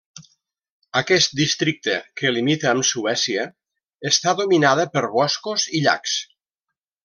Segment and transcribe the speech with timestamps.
[1.01, 3.45] Aquest districte, que limita amb Suècia,
[4.13, 6.19] està dominada per boscos i llacs.